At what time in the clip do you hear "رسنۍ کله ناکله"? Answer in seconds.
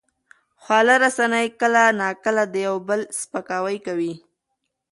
1.03-2.43